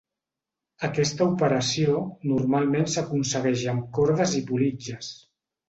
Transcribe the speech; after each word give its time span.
Aquesta 0.87 1.27
operació 1.33 1.99
normalment 2.31 2.89
s'aconsegueix 2.95 3.69
amb 3.77 3.87
cordes 4.01 4.37
i 4.43 4.45
politges. 4.51 5.15